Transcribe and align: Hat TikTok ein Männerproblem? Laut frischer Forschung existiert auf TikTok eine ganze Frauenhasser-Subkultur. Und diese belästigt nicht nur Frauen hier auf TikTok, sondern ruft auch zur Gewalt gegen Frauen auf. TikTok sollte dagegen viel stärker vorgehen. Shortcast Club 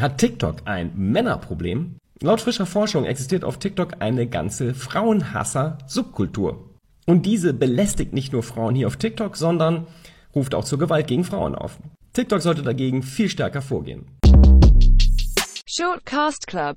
Hat 0.00 0.18
TikTok 0.18 0.62
ein 0.64 0.90
Männerproblem? 0.96 1.98
Laut 2.20 2.40
frischer 2.40 2.66
Forschung 2.66 3.04
existiert 3.04 3.44
auf 3.44 3.58
TikTok 3.58 4.00
eine 4.00 4.26
ganze 4.26 4.74
Frauenhasser-Subkultur. 4.74 6.70
Und 7.06 7.26
diese 7.26 7.54
belästigt 7.54 8.12
nicht 8.12 8.32
nur 8.32 8.42
Frauen 8.42 8.74
hier 8.74 8.88
auf 8.88 8.96
TikTok, 8.96 9.36
sondern 9.36 9.86
ruft 10.34 10.56
auch 10.56 10.64
zur 10.64 10.80
Gewalt 10.80 11.06
gegen 11.06 11.22
Frauen 11.22 11.54
auf. 11.54 11.78
TikTok 12.12 12.42
sollte 12.42 12.62
dagegen 12.62 13.04
viel 13.04 13.28
stärker 13.28 13.62
vorgehen. 13.62 14.06
Shortcast 15.76 16.46
Club 16.48 16.72